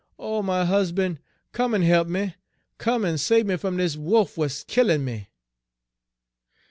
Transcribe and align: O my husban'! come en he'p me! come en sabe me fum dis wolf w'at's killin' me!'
O 0.17 0.41
my 0.41 0.65
husban'! 0.65 1.19
come 1.51 1.75
en 1.75 1.83
he'p 1.83 2.07
me! 2.07 2.33
come 2.79 3.05
en 3.05 3.19
sabe 3.19 3.45
me 3.45 3.55
fum 3.55 3.77
dis 3.77 3.97
wolf 3.99 4.31
w'at's 4.33 4.63
killin' 4.63 5.05
me!' 5.05 5.27